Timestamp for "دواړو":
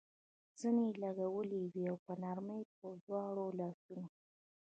3.05-3.45